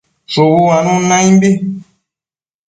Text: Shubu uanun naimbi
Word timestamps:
Shubu 0.31 0.55
uanun 0.67 1.01
naimbi 1.09 1.49